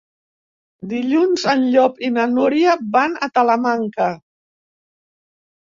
Dilluns 0.93 1.43
en 1.51 1.65
Llop 1.75 2.01
i 2.09 2.09
na 2.17 2.25
Núria 2.33 2.75
van 2.97 3.15
a 3.29 3.31
Talamanca. 3.39 4.11